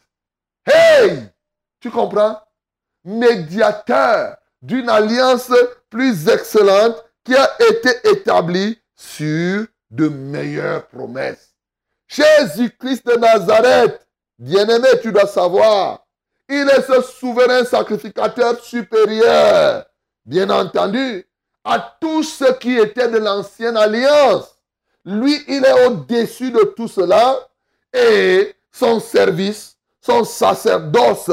Hey! 0.66 1.28
Tu 1.80 1.90
comprends? 1.90 2.40
Médiateur 3.04 4.36
d'une 4.60 4.90
alliance 4.90 5.50
plus 5.88 6.28
excellente 6.28 7.02
qui 7.24 7.34
a 7.34 7.50
été 7.70 7.90
établie 8.10 8.78
sur 8.94 9.66
de 9.90 10.08
meilleures 10.08 10.86
promesses. 10.86 11.54
Jésus-Christ 12.06 13.06
de 13.06 13.14
Nazareth, 13.14 14.06
bien-aimé, 14.38 14.88
tu 15.02 15.12
dois 15.12 15.26
savoir, 15.26 16.06
il 16.48 16.68
est 16.68 16.82
ce 16.82 17.00
souverain 17.02 17.64
sacrificateur 17.64 18.60
supérieur, 18.60 19.86
bien 20.26 20.50
entendu, 20.50 21.26
à 21.64 21.96
tout 22.00 22.22
ce 22.22 22.52
qui 22.54 22.76
était 22.76 23.08
de 23.08 23.18
l'ancienne 23.18 23.76
alliance. 23.76 24.59
Lui, 25.04 25.42
il 25.48 25.64
est 25.64 25.86
au-dessus 25.86 26.50
de 26.50 26.74
tout 26.76 26.88
cela 26.88 27.36
et 27.92 28.54
son 28.70 29.00
service 29.00 29.76
son 30.00 30.24
sacerdoce 30.24 31.30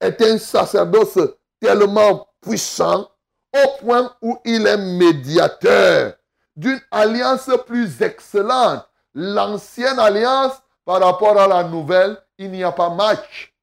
est 0.00 0.20
un 0.22 0.38
sacerdoce 0.38 1.18
tellement 1.58 2.28
puissant 2.40 3.08
au 3.54 3.68
point 3.80 4.14
où 4.22 4.38
il 4.44 4.66
est 4.66 4.76
médiateur 4.76 6.14
d'une 6.54 6.80
alliance 6.90 7.50
plus 7.66 8.00
excellente. 8.02 8.86
L'ancienne 9.14 9.98
alliance 9.98 10.52
par 10.84 11.00
rapport 11.00 11.38
à 11.38 11.48
la 11.48 11.64
nouvelle, 11.64 12.16
il 12.38 12.50
n'y 12.50 12.62
a 12.62 12.72
pas 12.72 12.90
match. 12.90 13.54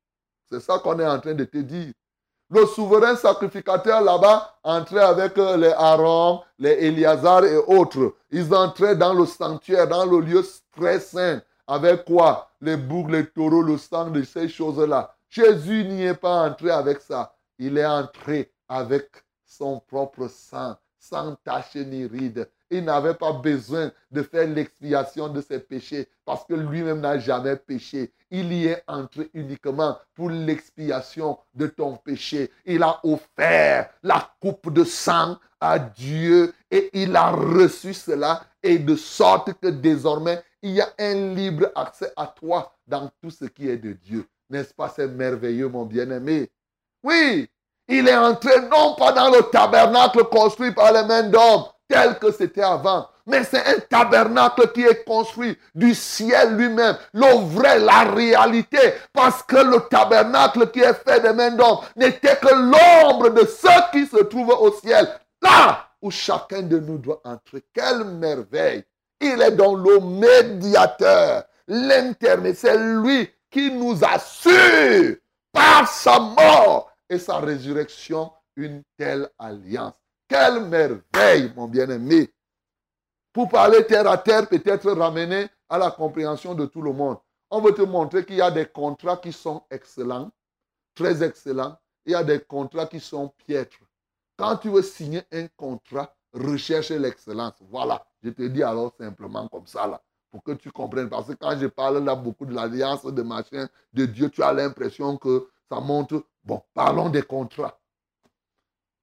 C'est 0.49 0.59
ça 0.59 0.79
qu'on 0.79 0.99
est 0.99 1.07
en 1.07 1.19
train 1.19 1.33
de 1.33 1.45
te 1.45 1.57
dire. 1.59 1.93
Le 2.49 2.65
souverain 2.65 3.17
sacrificateur 3.17 4.01
là-bas 4.01 4.55
entrait 4.63 5.03
avec 5.03 5.37
euh, 5.37 5.57
les 5.57 5.73
Aaron, 5.73 6.41
les 6.57 6.71
Éliazar 6.87 7.43
et 7.43 7.57
autres. 7.57 8.15
Ils 8.31 8.53
entraient 8.53 8.95
dans 8.95 9.13
le 9.13 9.25
sanctuaire, 9.25 9.85
dans 9.85 10.05
le 10.05 10.21
lieu 10.21 10.41
très 10.73 11.01
saint. 11.01 11.41
Avec 11.67 12.05
quoi? 12.05 12.49
Les 12.61 12.77
boucs, 12.77 13.11
les 13.11 13.25
taureaux, 13.25 13.61
le 13.61 13.77
sang 13.77 14.11
de 14.11 14.23
ces 14.23 14.47
choses-là. 14.47 15.13
Jésus 15.29 15.83
n'y 15.83 16.03
est 16.03 16.13
pas 16.13 16.47
entré 16.49 16.71
avec 16.71 17.01
ça. 17.01 17.33
Il 17.59 17.77
est 17.77 17.85
entré 17.85 18.49
avec 18.69 19.09
son 19.45 19.81
propre 19.81 20.29
sang, 20.29 20.77
sans 20.97 21.35
tache 21.43 21.75
ni 21.75 22.05
ride. 22.05 22.49
Il 22.69 22.83
n'avait 22.83 23.13
pas 23.13 23.31
besoin 23.31 23.91
de 24.11 24.21
faire 24.21 24.47
l'expiation 24.47 25.29
de 25.29 25.41
ses 25.41 25.59
péchés 25.59 26.07
parce 26.25 26.43
que 26.45 26.53
lui-même 26.53 26.99
n'a 26.99 27.17
jamais 27.17 27.55
péché. 27.55 28.11
Il 28.29 28.51
y 28.51 28.67
est 28.67 28.83
entré 28.87 29.29
uniquement 29.33 29.97
pour 30.13 30.29
l'expiation 30.29 31.37
de 31.53 31.67
ton 31.67 31.95
péché. 31.95 32.51
Il 32.65 32.83
a 32.83 32.99
offert 33.03 33.89
la 34.03 34.29
coupe 34.41 34.71
de 34.73 34.83
sang 34.83 35.37
à 35.61 35.79
Dieu 35.79 36.53
et 36.69 36.89
il 36.93 37.15
a 37.15 37.31
reçu 37.31 37.93
cela 37.93 38.43
et 38.61 38.77
de 38.79 38.95
sorte 38.95 39.53
que 39.53 39.67
désormais 39.67 40.43
il 40.61 40.71
y 40.71 40.81
a 40.81 40.89
un 40.99 41.33
libre 41.33 41.67
accès 41.75 42.11
à 42.15 42.27
toi 42.27 42.73
dans 42.85 43.09
tout 43.21 43.31
ce 43.31 43.45
qui 43.45 43.69
est 43.69 43.77
de 43.77 43.93
Dieu. 43.93 44.27
N'est-ce 44.49 44.73
pas, 44.73 44.91
c'est 44.93 45.07
merveilleux, 45.07 45.69
mon 45.69 45.85
bien-aimé? 45.85 46.49
Oui, 47.03 47.49
il 47.87 48.07
est 48.07 48.17
entré 48.17 48.61
non 48.69 48.95
pas 48.95 49.11
dans 49.11 49.29
le 49.29 49.43
tabernacle 49.49 50.23
construit 50.25 50.73
par 50.73 50.91
les 50.91 51.03
mains 51.03 51.23
d'hommes, 51.23 51.65
tel 51.87 52.19
que 52.19 52.31
c'était 52.31 52.63
avant, 52.63 53.07
mais 53.25 53.43
c'est 53.43 53.65
un 53.65 53.79
tabernacle 53.89 54.71
qui 54.71 54.83
est 54.83 55.03
construit 55.03 55.57
du 55.75 55.93
ciel 55.93 56.55
lui-même, 56.55 56.97
le 57.13 57.85
la 57.85 58.03
réalité, 58.03 58.93
parce 59.13 59.43
que 59.43 59.57
le 59.57 59.81
tabernacle 59.89 60.71
qui 60.71 60.79
est 60.79 60.93
fait 60.93 61.21
des 61.21 61.33
mains 61.33 61.51
d'hommes 61.51 61.79
n'était 61.95 62.37
que 62.37 62.53
l'ombre 62.53 63.29
de 63.29 63.45
ceux 63.45 63.69
qui 63.91 64.05
se 64.05 64.23
trouvent 64.23 64.55
au 64.59 64.71
ciel, 64.73 65.07
là 65.41 65.87
où 66.01 66.11
chacun 66.11 66.61
de 66.61 66.79
nous 66.79 66.97
doit 66.97 67.21
entrer. 67.23 67.63
Quelle 67.73 68.03
merveille! 68.03 68.83
Il 69.19 69.41
est 69.41 69.51
dans 69.51 69.75
le 69.75 69.99
médiateur, 69.99 71.43
l'intermédiaire. 71.67 72.55
C'est 72.55 72.77
lui 72.77 73.29
qui 73.49 73.71
nous 73.71 73.97
assure 74.03 75.15
par 75.51 75.87
sa 75.87 76.19
mort 76.19 76.91
et 77.09 77.17
sa 77.17 77.37
résurrection 77.37 78.31
une 78.55 78.83
telle 78.97 79.29
alliance. 79.39 79.93
Quelle 80.27 80.65
merveille, 80.65 81.53
mon 81.55 81.67
bien-aimé. 81.67 82.33
Pour 83.31 83.49
parler 83.49 83.85
terre 83.85 84.07
à 84.07 84.17
terre, 84.17 84.47
peut-être 84.47 84.91
ramener 84.91 85.47
à 85.69 85.77
la 85.77 85.91
compréhension 85.91 86.53
de 86.53 86.65
tout 86.65 86.81
le 86.81 86.91
monde. 86.91 87.17
On 87.49 87.61
veut 87.61 87.73
te 87.73 87.81
montrer 87.81 88.25
qu'il 88.25 88.35
y 88.35 88.41
a 88.41 88.51
des 88.51 88.65
contrats 88.65 89.17
qui 89.17 89.31
sont 89.31 89.63
excellents, 89.71 90.31
très 90.95 91.23
excellents. 91.23 91.77
Il 92.05 92.11
y 92.11 92.15
a 92.15 92.23
des 92.23 92.39
contrats 92.41 92.87
qui 92.87 92.99
sont 92.99 93.29
piètres. 93.45 93.77
Quand 94.37 94.57
tu 94.57 94.69
veux 94.69 94.81
signer 94.81 95.23
un 95.31 95.47
contrat, 95.55 96.13
recherche 96.33 96.89
l'excellence. 96.89 97.53
Voilà. 97.69 98.05
Je 98.21 98.29
te 98.29 98.43
dis 98.43 98.63
alors 98.63 98.93
simplement 98.99 99.47
comme 99.47 99.67
ça, 99.67 99.87
là, 99.87 100.01
pour 100.31 100.43
que 100.43 100.51
tu 100.51 100.71
comprennes. 100.71 101.09
Parce 101.09 101.27
que 101.27 101.33
quand 101.33 101.57
je 101.57 101.67
parle 101.67 102.03
là 102.03 102.15
beaucoup 102.15 102.45
de 102.45 102.53
l'alliance, 102.53 103.05
de 103.05 103.21
machin, 103.21 103.67
de 103.93 104.05
Dieu, 104.05 104.29
tu 104.29 104.43
as 104.43 104.51
l'impression 104.51 105.17
que 105.17 105.47
ça 105.69 105.79
montre. 105.79 106.23
Bon, 106.43 106.61
parlons 106.73 107.09
des 107.09 107.23
contrats. 107.23 107.79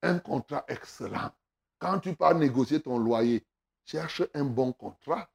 Un 0.05 0.19
contrat 0.19 0.67
excellent. 0.69 1.31
Quand 1.79 1.99
tu 1.99 2.15
pars 2.15 2.35
négocier 2.35 2.79
ton 2.79 2.99
loyer, 2.99 3.43
cherche 3.87 4.23
un 4.35 4.45
bon 4.45 4.71
contrat. 4.71 5.31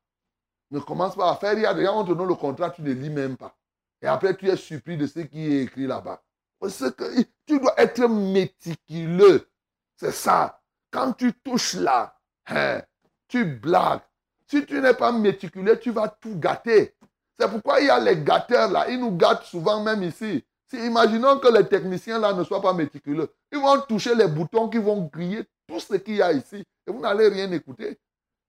Ne 0.70 0.80
commence 0.80 1.16
pas 1.16 1.32
à 1.32 1.36
faire, 1.38 1.54
il 1.54 1.62
y 1.62 1.66
a 1.66 1.76
gens, 1.84 2.02
on 2.02 2.06
te 2.06 2.14
donne 2.14 2.28
le 2.28 2.36
contrat, 2.36 2.70
tu 2.70 2.84
ne 2.84 2.92
lis 2.92 3.10
même 3.10 3.36
pas. 3.36 3.58
Et 4.00 4.06
après, 4.06 4.38
tu 4.38 4.48
es 4.48 4.56
surpris 4.56 4.96
de 4.96 5.08
ce 5.08 5.22
qui 5.22 5.44
est 5.44 5.64
écrit 5.64 5.88
là-bas. 5.88 6.22
Que 6.62 7.22
tu 7.48 7.60
dois 7.60 7.74
être 7.82 8.08
méticuleux. 8.08 9.50
C'est 9.96 10.12
ça. 10.12 10.62
Quand 10.92 11.14
tu 11.14 11.34
touches 11.34 11.74
là, 11.74 12.16
hein, 12.46 12.84
tu 13.28 13.46
blagues. 13.46 14.02
Si 14.46 14.66
tu 14.68 14.80
n'es 14.80 14.94
pas 14.94 15.12
méticuleux, 15.12 15.80
tu 15.80 15.90
vas 15.90 16.10
tout 16.10 16.38
gâter. 16.38 16.96
C'est 17.40 17.50
pourquoi 17.50 17.80
il 17.80 17.88
y 17.88 17.90
a 17.90 18.00
les 18.00 18.22
gâteurs 18.22 18.70
là. 18.70 18.88
Ils 18.88 19.00
nous 19.00 19.18
gâtent 19.18 19.46
souvent 19.46 19.82
même 19.82 20.04
ici. 20.04 20.46
Si, 20.70 20.78
imaginons 20.86 21.40
que 21.40 21.48
les 21.48 21.68
techniciens 21.68 22.20
là 22.20 22.34
ne 22.34 22.44
soient 22.44 22.62
pas 22.62 22.74
méticuleux. 22.74 23.30
Ils 23.52 23.60
vont 23.60 23.82
toucher 23.82 24.14
les 24.16 24.28
boutons 24.28 24.70
qui 24.70 24.78
vont 24.78 25.10
griller 25.12 25.44
tout 25.68 25.80
ce 25.80 25.96
qu'il 25.96 26.18
y 26.18 26.22
a 26.22 26.32
ici. 26.32 26.64
Et 26.88 26.92
vous 26.92 27.00
n'allez 27.00 27.28
rien 27.28 27.52
écouter. 27.52 27.98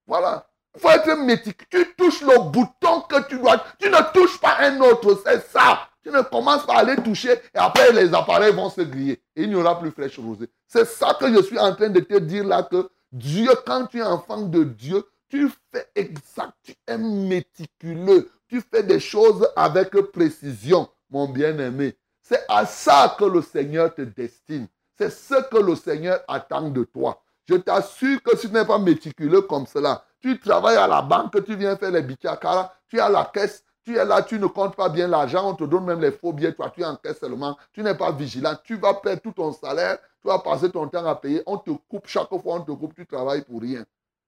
Voilà. 0.07 0.47
Il 0.75 0.81
faut 0.81 0.91
être 0.91 1.17
méticuleux. 1.17 1.67
Tu 1.71 1.95
touches 1.97 2.23
le 2.23 2.51
bouton 2.51 3.03
que 3.09 3.27
tu 3.29 3.39
dois. 3.39 3.65
Tu 3.79 3.89
ne 3.89 4.13
touches 4.13 4.39
pas 4.39 4.57
un 4.61 4.81
autre. 4.81 5.23
C'est 5.25 5.47
ça. 5.49 5.89
Tu 6.03 6.11
ne 6.11 6.23
commences 6.23 6.65
pas 6.67 6.79
à 6.79 6.85
les 6.85 6.97
toucher 6.97 7.33
et 7.33 7.59
après 7.59 7.93
les 7.93 8.15
appareils 8.15 8.55
vont 8.55 8.71
se 8.71 8.81
griller. 8.81 9.23
Et 9.37 9.43
il 9.43 9.51
n'y 9.51 9.55
aura 9.55 9.79
plus 9.79 9.91
fraîche 9.91 10.19
rosée. 10.19 10.49
C'est 10.67 10.87
ça 10.87 11.15
que 11.19 11.33
je 11.33 11.43
suis 11.43 11.59
en 11.59 11.75
train 11.75 11.91
de 11.91 12.01
te 12.01 12.19
dire 12.19 12.45
là 12.45 12.63
que 12.63 12.91
Dieu, 13.13 13.51
quand 13.67 13.87
tu 13.87 13.99
es 13.99 14.03
enfant 14.03 14.43
de 14.43 14.65
Dieu, 14.65 15.05
tu 15.29 15.51
fais 15.73 15.89
exact, 15.95 16.55
tu 16.63 16.75
es 16.87 16.99
méticuleux, 16.99 18.31
tu 18.49 18.61
fais 18.61 18.83
des 18.83 18.99
choses 18.99 19.49
avec 19.57 19.91
précision, 20.11 20.89
mon 21.09 21.29
bien-aimé. 21.29 21.97
C'est 22.31 22.45
à 22.49 22.65
ça 22.65 23.17
que 23.19 23.25
le 23.25 23.43
Seigneur 23.43 23.93
te 23.93 24.03
destine. 24.03 24.69
C'est 24.97 25.11
ce 25.11 25.35
que 25.51 25.57
le 25.57 25.75
Seigneur 25.75 26.21
attend 26.29 26.71
de 26.71 26.85
toi. 26.85 27.21
Je 27.49 27.57
t'assure 27.57 28.23
que 28.23 28.37
si 28.37 28.47
tu 28.47 28.55
n'es 28.55 28.65
pas 28.65 28.79
méticuleux 28.79 29.41
comme 29.43 29.67
cela, 29.67 30.05
tu 30.21 30.39
travailles 30.39 30.77
à 30.77 30.87
la 30.87 31.03
banque, 31.03 31.45
tu 31.45 31.57
viens 31.57 31.77
faire 31.77 31.91
les 31.91 32.03
bichakara, 32.03 32.73
tu 32.87 33.01
à 33.01 33.09
la 33.09 33.25
caisse, 33.25 33.65
tu 33.83 33.97
es 33.97 34.05
là, 34.05 34.23
tu 34.23 34.39
ne 34.39 34.47
comptes 34.47 34.77
pas 34.77 34.89
bien 34.89 35.09
l'argent, 35.09 35.51
on 35.51 35.55
te 35.55 35.65
donne 35.65 35.87
même 35.87 36.01
les 36.01 36.13
faux 36.13 36.33
billets, 36.33 36.53
toi 36.53 36.71
tu 36.71 36.85
encaisses 36.85 37.19
seulement, 37.19 37.59
tu 37.73 37.83
n'es 37.83 37.97
pas 37.97 38.13
vigilant, 38.13 38.55
tu 38.63 38.77
vas 38.77 38.95
perdre 38.95 39.23
tout 39.23 39.33
ton 39.33 39.53
salaire, 39.53 39.99
tu 40.23 40.29
vas 40.29 40.39
passer 40.39 40.71
ton 40.71 40.87
temps 40.87 41.07
à 41.07 41.17
payer, 41.17 41.43
on 41.47 41.59
te 41.59 41.73
coupe 41.89 42.07
chaque 42.07 42.29
fois, 42.29 42.41
on 42.45 42.61
te 42.61 42.71
coupe, 42.71 42.95
tu 42.95 43.07
travailles 43.07 43.43
pour 43.43 43.61
rien. 43.61 43.85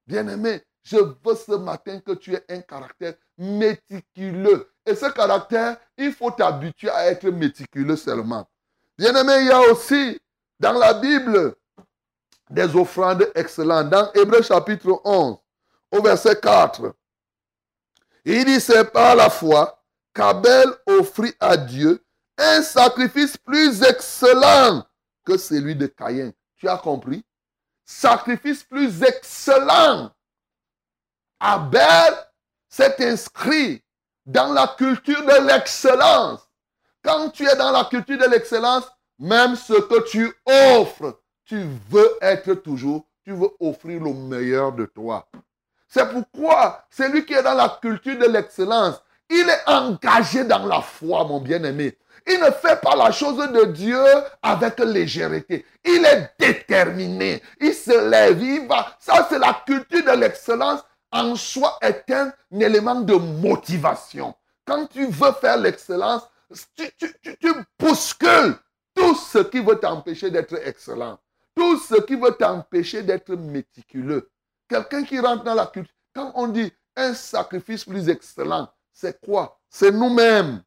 Bien-aimé, 0.08 0.60
je 0.82 0.96
veux 0.96 1.34
ce 1.34 1.52
matin 1.52 2.00
que 2.00 2.12
tu 2.12 2.34
aies 2.34 2.44
un 2.48 2.60
caractère 2.60 3.14
méticuleux. 3.38 4.70
Et 4.84 4.94
ce 4.94 5.06
caractère, 5.06 5.76
il 5.96 6.12
faut 6.12 6.30
t'habituer 6.30 6.90
à 6.90 7.06
être 7.06 7.28
méticuleux 7.28 7.96
seulement. 7.96 8.48
Bien-aimé, 8.98 9.32
il 9.40 9.46
y 9.46 9.50
a 9.50 9.60
aussi 9.60 10.20
dans 10.58 10.72
la 10.72 10.94
Bible 10.94 11.54
des 12.50 12.74
offrandes 12.76 13.30
excellentes. 13.34 13.90
Dans 13.90 14.12
Hébreu 14.12 14.42
chapitre 14.42 15.00
11, 15.04 15.36
au 15.92 16.02
verset 16.02 16.36
4, 16.40 16.94
il 18.24 18.44
dit, 18.44 18.60
c'est 18.60 18.84
par 18.92 19.16
la 19.16 19.30
foi 19.30 19.82
qu'Abel 20.14 20.68
offrit 20.86 21.34
à 21.40 21.56
Dieu 21.56 22.04
un 22.38 22.62
sacrifice 22.62 23.36
plus 23.36 23.82
excellent 23.82 24.84
que 25.24 25.36
celui 25.36 25.76
de 25.76 25.86
Caïn. 25.86 26.32
Tu 26.56 26.68
as 26.68 26.78
compris? 26.78 27.24
Sacrifice 27.84 28.62
plus 28.62 29.02
excellent. 29.02 30.12
Abel 31.44 32.14
s'est 32.68 32.94
inscrit 33.00 33.82
dans 34.24 34.52
la 34.52 34.76
culture 34.78 35.22
de 35.22 35.44
l'excellence. 35.48 36.40
Quand 37.04 37.30
tu 37.30 37.44
es 37.48 37.56
dans 37.56 37.72
la 37.72 37.84
culture 37.84 38.16
de 38.16 38.30
l'excellence, 38.30 38.84
même 39.18 39.56
ce 39.56 39.72
que 39.72 40.08
tu 40.08 40.32
offres, 40.46 41.20
tu 41.44 41.66
veux 41.90 42.16
être 42.20 42.54
toujours, 42.54 43.06
tu 43.24 43.32
veux 43.32 43.50
offrir 43.58 44.00
le 44.04 44.14
meilleur 44.14 44.70
de 44.70 44.86
toi. 44.86 45.26
C'est 45.88 46.08
pourquoi 46.08 46.84
celui 46.90 47.26
qui 47.26 47.34
est 47.34 47.42
dans 47.42 47.54
la 47.54 47.76
culture 47.82 48.16
de 48.16 48.26
l'excellence, 48.26 49.02
il 49.28 49.48
est 49.48 49.68
engagé 49.68 50.44
dans 50.44 50.64
la 50.64 50.80
foi, 50.80 51.24
mon 51.24 51.40
bien-aimé. 51.40 51.98
Il 52.24 52.38
ne 52.38 52.52
fait 52.52 52.80
pas 52.80 52.94
la 52.94 53.10
chose 53.10 53.36
de 53.36 53.64
Dieu 53.64 54.04
avec 54.42 54.78
légèreté. 54.78 55.66
Il 55.84 56.04
est 56.04 56.30
déterminé. 56.38 57.42
Il 57.60 57.74
se 57.74 58.08
lève, 58.08 58.40
il 58.40 58.68
va. 58.68 58.94
Ça, 59.00 59.26
c'est 59.28 59.40
la 59.40 59.60
culture 59.66 60.04
de 60.04 60.20
l'excellence. 60.20 60.82
En 61.12 61.36
soi, 61.36 61.78
est 61.82 62.10
un 62.10 62.32
élément 62.58 63.00
de 63.00 63.14
motivation. 63.14 64.34
Quand 64.64 64.86
tu 64.86 65.06
veux 65.06 65.32
faire 65.32 65.58
l'excellence, 65.58 66.22
tu, 66.74 66.90
tu 67.38 67.52
bouscules 67.78 68.56
tout 68.94 69.14
ce 69.14 69.38
qui 69.38 69.60
veut 69.60 69.78
t'empêcher 69.78 70.30
d'être 70.30 70.54
excellent. 70.66 71.18
Tout 71.54 71.78
ce 71.78 72.00
qui 72.00 72.16
veut 72.16 72.32
t'empêcher 72.32 73.02
d'être 73.02 73.34
méticuleux. 73.34 74.30
Quelqu'un 74.68 75.04
qui 75.04 75.18
rentre 75.20 75.44
dans 75.44 75.54
la 75.54 75.66
culture, 75.66 75.94
quand 76.14 76.32
on 76.34 76.48
dit 76.48 76.72
un 76.96 77.14
sacrifice 77.14 77.84
plus 77.84 78.08
excellent, 78.08 78.68
c'est 78.92 79.20
quoi? 79.20 79.60
C'est 79.68 79.90
nous-mêmes. 79.90 80.62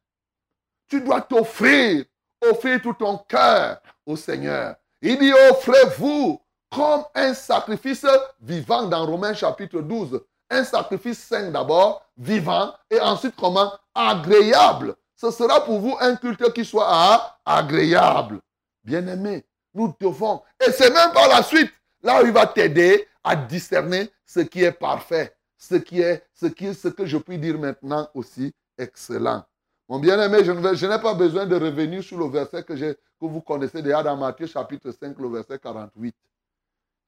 Tu 0.88 1.00
dois 1.00 1.22
t'offrir, 1.22 2.04
offrir 2.40 2.80
tout 2.82 2.92
ton 2.92 3.18
cœur 3.18 3.80
au 4.04 4.16
Seigneur. 4.16 4.76
Il 5.02 5.18
dit, 5.18 5.32
offrez-vous 5.50 6.40
comme 6.70 7.04
un 7.14 7.34
sacrifice 7.34 8.06
vivant 8.40 8.84
dans 8.84 9.06
Romains 9.06 9.34
chapitre 9.34 9.80
12. 9.80 10.20
Un 10.50 10.64
sacrifice 10.64 11.18
saint 11.18 11.50
d'abord, 11.50 12.04
vivant, 12.16 12.72
et 12.90 13.00
ensuite 13.00 13.34
comment? 13.36 13.72
Agréable. 13.94 14.94
Ce 15.16 15.30
sera 15.30 15.64
pour 15.64 15.80
vous 15.80 15.96
un 15.98 16.14
culte 16.16 16.52
qui 16.52 16.64
soit 16.64 17.38
agréable. 17.44 18.40
Bien-aimé, 18.84 19.44
nous 19.74 19.94
devons. 20.00 20.42
Et 20.64 20.70
c'est 20.70 20.90
même 20.90 21.12
par 21.12 21.28
la 21.28 21.42
suite, 21.42 21.72
là 22.02 22.22
où 22.22 22.26
il 22.26 22.32
va 22.32 22.46
t'aider 22.46 23.08
à 23.24 23.34
discerner 23.34 24.10
ce 24.24 24.40
qui 24.40 24.62
est 24.62 24.72
parfait, 24.72 25.34
ce 25.56 25.74
qui 25.74 26.00
est, 26.00 26.24
ce 26.34 26.46
qui 26.46 26.66
est, 26.66 26.74
ce 26.74 26.88
que 26.88 27.06
je 27.06 27.16
puis 27.16 27.38
dire 27.38 27.58
maintenant 27.58 28.08
aussi 28.14 28.54
excellent. 28.78 29.44
Mon 29.88 29.98
bien-aimé, 29.98 30.44
je, 30.44 30.86
n'ai 30.86 31.00
pas 31.00 31.14
besoin 31.14 31.46
de 31.46 31.54
revenir 31.56 32.02
sur 32.02 32.18
le 32.18 32.26
verset 32.26 32.62
que, 32.62 32.74
que 32.74 32.96
vous 33.20 33.40
connaissez 33.40 33.82
déjà 33.82 34.02
dans 34.02 34.16
Matthieu 34.16 34.46
chapitre 34.46 34.90
5, 34.90 35.18
le 35.18 35.28
verset 35.28 35.58
48. 35.58 36.14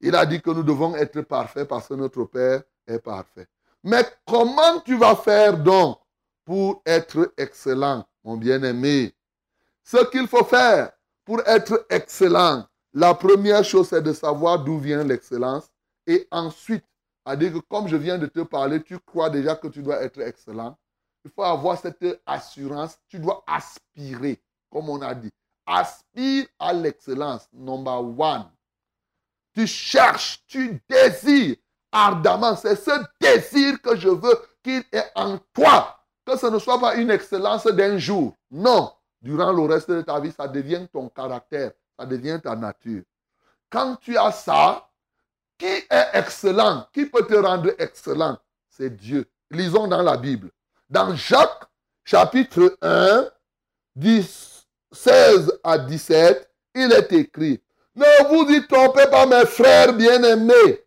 Il 0.01 0.15
a 0.15 0.25
dit 0.25 0.41
que 0.41 0.51
nous 0.51 0.63
devons 0.63 0.95
être 0.95 1.21
parfaits 1.23 1.67
parce 1.67 1.89
que 1.89 1.95
notre 1.95 2.25
Père 2.25 2.63
est 2.89 2.99
parfait. 2.99 3.47
Mais 3.85 4.05
comment 4.27 4.81
tu 4.81 4.97
vas 4.97 5.15
faire 5.15 5.57
donc 5.57 5.99
pour 6.45 6.83
être 6.85 7.33
excellent, 7.37 8.05
mon 8.25 8.37
bien-aimé? 8.37 9.15
Ce 9.85 10.05
qu'il 10.11 10.27
faut 10.27 10.45
faire 10.45 10.93
pour 11.25 11.41
être 11.47 11.87
excellent, 11.91 12.67
la 12.93 13.15
première 13.15 13.63
chose, 13.63 13.89
c'est 13.89 14.03
de 14.03 14.13
savoir 14.13 14.65
d'où 14.65 14.79
vient 14.79 15.05
l'excellence 15.05 15.71
et 16.07 16.27
ensuite, 16.31 16.85
à 17.25 17.37
dire 17.37 17.53
que 17.53 17.59
comme 17.59 17.87
je 17.87 17.97
viens 17.97 18.19
de 18.19 18.27
te 18.27 18.41
parler, 18.41 18.83
tu 18.83 18.99
crois 18.99 19.29
déjà 19.29 19.55
que 19.55 19.69
tu 19.69 19.83
dois 19.83 20.03
être 20.03 20.21
excellent. 20.21 20.77
Il 21.25 21.31
faut 21.31 21.43
avoir 21.43 21.79
cette 21.79 22.23
assurance. 22.25 22.99
Tu 23.09 23.19
dois 23.19 23.45
aspirer, 23.47 24.41
comme 24.71 24.89
on 24.89 25.03
a 25.03 25.15
dit. 25.15 25.31
Aspire 25.67 26.47
à 26.59 26.73
l'excellence, 26.73 27.47
number 27.53 28.01
one. 28.19 28.51
Tu 29.53 29.67
cherches, 29.67 30.43
tu 30.47 30.81
désires 30.89 31.57
ardemment. 31.93 32.57
C'est 32.57 32.77
ce 32.77 32.91
désir 33.21 33.81
que 33.83 33.97
je 33.97 34.09
veux 34.09 34.39
qu'il 34.63 34.83
est 34.93 35.11
en 35.15 35.39
toi. 35.53 35.99
Que 36.25 36.37
ce 36.37 36.47
ne 36.47 36.59
soit 36.59 36.81
pas 36.81 36.95
une 36.97 37.11
excellence 37.11 37.67
d'un 37.67 37.99
jour. 37.99 38.35
Non. 38.51 38.93
Durant 39.21 39.53
le 39.53 39.63
reste 39.63 39.91
de 39.91 40.03
ta 40.03 40.21
vie, 40.21 40.33
ça 40.33 40.47
devient 40.47 40.87
ton 40.93 41.09
caractère. 41.09 41.73
Ça 41.99 42.07
devient 42.07 42.39
ta 42.43 42.55
nature. 42.55 43.03
Quand 43.71 43.97
tu 43.97 44.17
as 44.17 44.33
ça, 44.33 44.89
qui 45.59 45.67
est 45.67 45.87
excellent 46.15 46.87
Qui 46.93 47.07
peut 47.07 47.27
te 47.27 47.35
rendre 47.35 47.73
excellent? 47.79 48.39
C'est 48.69 48.95
Dieu. 48.97 49.29
Lisons 49.51 49.89
dans 49.89 50.03
la 50.03 50.17
Bible. 50.17 50.51
Dans 50.89 51.15
Jacques 51.15 51.65
chapitre 52.05 52.79
1, 52.81 53.29
10, 53.97 54.67
16 54.93 55.61
à 55.65 55.79
17, 55.79 56.51
il 56.75 56.93
est 56.93 57.13
écrit, 57.13 57.61
ne 57.95 58.29
vous 58.29 58.51
y 58.51 58.67
trompez 58.67 59.07
pas 59.11 59.27
mes 59.27 59.45
frères 59.45 59.93
bien-aimés. 59.93 60.85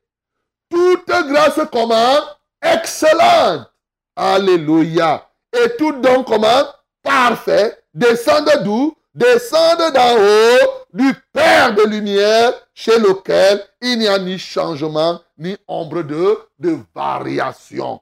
Toute 0.71 1.05
grâce 1.27 1.59
comment? 1.71 2.19
Excellente. 2.61 3.69
Alléluia. 4.15 5.27
Et 5.53 5.75
tout 5.77 5.91
don 6.01 6.23
comment? 6.23 6.65
Parfait. 7.03 7.83
Descendez 7.93 8.63
d'où? 8.63 8.95
Descendez 9.13 9.91
d'en 9.91 10.15
haut 10.15 10.69
du 10.93 11.13
Père 11.33 11.75
de 11.75 11.83
lumière 11.83 12.53
chez 12.73 12.97
lequel 12.97 13.61
il 13.81 13.99
n'y 13.99 14.07
a 14.07 14.17
ni 14.17 14.39
changement 14.39 15.19
ni 15.37 15.57
ombre 15.67 16.01
de, 16.03 16.39
de 16.59 16.77
variation. 16.95 17.99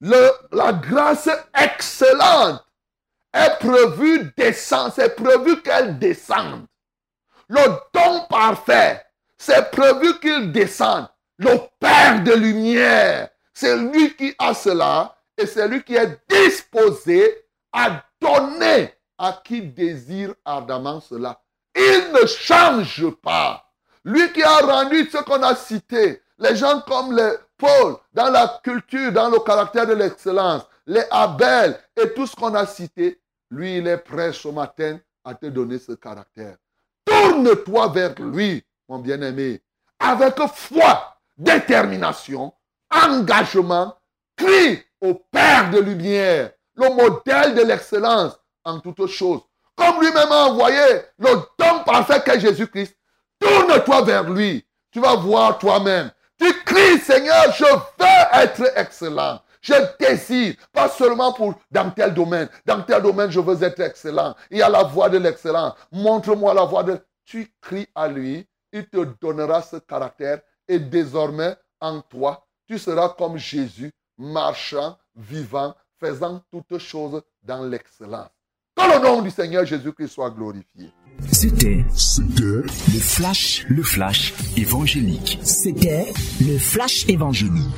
Le, 0.00 0.30
la 0.52 0.74
grâce 0.74 1.30
excellente 1.58 2.62
est 3.32 3.58
prévue 3.58 4.32
descendre, 4.36 4.92
c'est 4.94 5.16
prévu 5.16 5.62
qu'elle 5.62 5.98
descende. 5.98 6.66
Le 7.48 7.62
don 7.94 8.26
parfait, 8.28 9.02
c'est 9.38 9.70
prévu 9.70 10.18
qu'il 10.20 10.52
descende. 10.52 11.08
Le 11.38 11.58
Père 11.80 12.22
de 12.22 12.32
lumière, 12.32 13.28
c'est 13.52 13.76
lui 13.76 14.14
qui 14.16 14.34
a 14.38 14.54
cela 14.54 15.16
et 15.36 15.46
c'est 15.46 15.66
lui 15.68 15.82
qui 15.82 15.96
est 15.96 16.20
disposé 16.28 17.44
à 17.72 18.04
donner 18.20 18.94
à 19.18 19.40
qui 19.44 19.62
désire 19.62 20.34
ardemment 20.44 21.00
cela. 21.00 21.40
Il 21.74 22.12
ne 22.12 22.26
change 22.26 23.10
pas. 23.22 23.68
Lui 24.04 24.32
qui 24.32 24.42
a 24.42 24.58
rendu 24.58 25.08
ce 25.10 25.18
qu'on 25.18 25.42
a 25.42 25.56
cité, 25.56 26.22
les 26.38 26.56
gens 26.56 26.82
comme 26.82 27.16
les 27.16 27.32
Paul, 27.56 27.96
dans 28.12 28.30
la 28.30 28.60
culture, 28.62 29.12
dans 29.12 29.30
le 29.30 29.38
caractère 29.38 29.86
de 29.86 29.94
l'excellence, 29.94 30.62
les 30.86 31.04
Abel 31.10 31.78
et 31.96 32.12
tout 32.12 32.26
ce 32.26 32.36
qu'on 32.36 32.54
a 32.54 32.66
cité, 32.66 33.20
lui, 33.50 33.78
il 33.78 33.86
est 33.86 33.98
prêt 33.98 34.32
ce 34.32 34.48
matin 34.48 34.98
à 35.24 35.34
te 35.34 35.46
donner 35.46 35.78
ce 35.78 35.92
caractère. 35.92 36.56
Tourne-toi 37.04 37.88
vers 37.88 38.14
lui, 38.20 38.64
mon 38.88 38.98
bien-aimé, 38.98 39.62
avec 39.98 40.36
foi, 40.54 41.13
détermination, 41.36 42.52
engagement, 42.90 43.96
crie 44.36 44.82
au 45.00 45.14
Père 45.14 45.70
de 45.70 45.80
lumière, 45.80 46.50
le 46.76 46.88
modèle 46.88 47.54
de 47.54 47.62
l'excellence 47.62 48.38
en 48.64 48.80
toutes 48.80 49.06
choses. 49.06 49.40
Comme 49.76 50.00
lui-même 50.00 50.30
a 50.30 50.46
envoyé 50.46 50.82
le 51.18 51.30
don 51.58 51.84
parfait 51.84 52.22
qu'est 52.24 52.40
Jésus-Christ, 52.40 52.96
tourne-toi 53.38 54.02
vers 54.02 54.30
lui. 54.30 54.66
Tu 54.90 55.00
vas 55.00 55.16
voir 55.16 55.58
toi-même. 55.58 56.10
Tu 56.38 56.52
cries, 56.64 56.98
Seigneur, 56.98 57.52
je 57.52 57.64
veux 57.64 58.42
être 58.42 58.72
excellent. 58.76 59.40
Je 59.60 59.74
désire, 59.98 60.54
pas 60.72 60.88
seulement 60.88 61.32
pour 61.32 61.54
dans 61.70 61.90
tel 61.90 62.12
domaine. 62.12 62.48
Dans 62.66 62.82
tel 62.82 63.02
domaine, 63.02 63.30
je 63.30 63.40
veux 63.40 63.62
être 63.62 63.80
excellent. 63.80 64.34
Il 64.50 64.58
y 64.58 64.62
a 64.62 64.68
la 64.68 64.82
voie 64.82 65.08
de 65.08 65.18
l'excellence. 65.18 65.72
Montre-moi 65.90 66.54
la 66.54 66.64
voie 66.64 66.82
de... 66.82 66.98
Tu 67.24 67.50
cries 67.62 67.88
à 67.94 68.06
lui, 68.06 68.46
il 68.72 68.86
te 68.86 69.04
donnera 69.20 69.62
ce 69.62 69.76
caractère 69.76 70.40
et 70.68 70.78
désormais, 70.78 71.54
en 71.80 72.00
toi, 72.00 72.46
tu 72.66 72.78
seras 72.78 73.10
comme 73.10 73.36
Jésus, 73.36 73.92
marchant, 74.18 74.96
vivant, 75.14 75.74
faisant 76.00 76.42
toutes 76.50 76.78
choses 76.78 77.22
dans 77.42 77.64
l'excellence. 77.64 78.30
Que 78.76 78.82
le 78.82 79.02
nom 79.02 79.22
du 79.22 79.30
Seigneur 79.30 79.64
Jésus-Christ 79.64 80.08
soit 80.08 80.30
glorifié. 80.30 80.90
C'était 81.30 81.84
C'était 81.94 82.62
le 82.92 82.98
flash, 82.98 83.64
le 83.68 83.82
flash 83.82 84.34
évangélique. 84.56 85.38
C'était 85.42 86.12
le 86.40 86.58
flash 86.58 87.08
évangélique. 87.08 87.70